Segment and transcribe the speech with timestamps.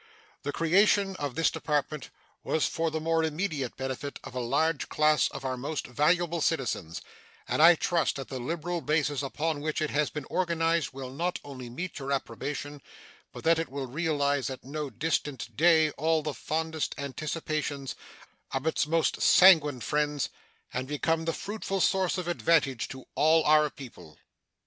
[0.41, 2.09] The creation of this Department
[2.43, 7.03] was for the more immediate benefit of a large class of our most valuable citizens,
[7.47, 11.37] and I trust that the liberal basis upon which it has been organized will not
[11.43, 12.81] only meet your approbation,
[13.31, 17.93] but that it will realize at no distant day all the fondest anticipations
[18.53, 20.29] of its most sanguine friends
[20.73, 24.17] and become the fruitful source of advantage to all our people.